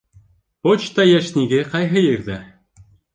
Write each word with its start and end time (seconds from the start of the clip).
Почта 0.67 1.05
йәшниге 1.09 1.59
ҡайһы 1.73 2.03
ерҙә? 2.05 2.39